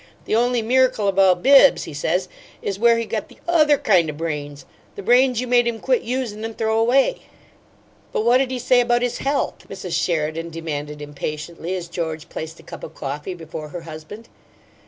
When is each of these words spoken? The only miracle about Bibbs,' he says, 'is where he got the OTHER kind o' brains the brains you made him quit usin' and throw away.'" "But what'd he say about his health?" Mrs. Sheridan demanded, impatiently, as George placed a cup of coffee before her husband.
The 0.25 0.33
only 0.35 0.63
miracle 0.63 1.07
about 1.07 1.43
Bibbs,' 1.43 1.83
he 1.83 1.93
says, 1.93 2.27
'is 2.63 2.79
where 2.79 2.97
he 2.97 3.05
got 3.05 3.27
the 3.29 3.37
OTHER 3.47 3.77
kind 3.77 4.09
o' 4.09 4.13
brains 4.13 4.65
the 4.95 5.03
brains 5.03 5.39
you 5.39 5.45
made 5.45 5.67
him 5.67 5.79
quit 5.79 6.01
usin' 6.01 6.43
and 6.43 6.57
throw 6.57 6.79
away.'" 6.79 7.21
"But 8.11 8.25
what'd 8.25 8.49
he 8.49 8.57
say 8.57 8.81
about 8.81 9.03
his 9.03 9.19
health?" 9.19 9.67
Mrs. 9.69 9.93
Sheridan 9.93 10.49
demanded, 10.49 11.03
impatiently, 11.03 11.75
as 11.75 11.87
George 11.87 12.29
placed 12.29 12.59
a 12.59 12.63
cup 12.63 12.83
of 12.83 12.95
coffee 12.95 13.35
before 13.35 13.67
her 13.69 13.81
husband. 13.81 14.27